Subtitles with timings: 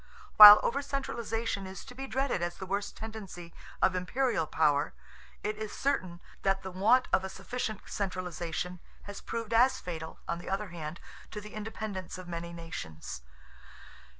[0.35, 3.53] While over centralization is to be dreaded as the worst tendency
[3.83, 4.95] of imperial power,
[5.43, 10.39] it is certain that the want of a sufficient centralization has proved as fatal, on
[10.39, 13.21] the other hand, to the independence of many nations.